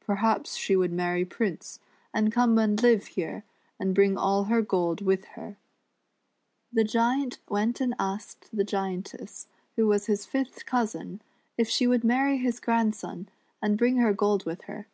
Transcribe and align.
Perhaps 0.00 0.56
she 0.56 0.74
would 0.74 0.90
marry 0.90 1.26
Prince, 1.26 1.80
and 2.14 2.32
come 2.32 2.56
and 2.56 2.82
live 2.82 3.08
here, 3.08 3.44
and 3.78 3.94
bring 3.94 4.16
all 4.16 4.44
her 4.44 4.62
gold 4.62 5.02
with 5.02 5.26
her." 5.36 5.58
The 6.72 6.82
Giant 6.82 7.40
went 7.50 7.82
and 7.82 7.94
asked 7.98 8.56
the 8.56 8.64
Giantess, 8.64 9.48
who 9.74 9.86
was 9.86 10.06
his 10.06 10.24
fifth 10.24 10.64
cousin, 10.64 11.20
if 11.58 11.68
she 11.68 11.86
would 11.86 12.04
marry 12.04 12.38
his 12.38 12.58
grandson, 12.58 13.28
and 13.60 13.76
bring 13.76 13.98
her 13.98 14.14
gold 14.14 14.46
with 14.46 14.62
her. 14.62 14.86